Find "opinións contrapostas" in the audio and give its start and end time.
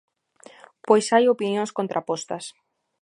1.33-2.45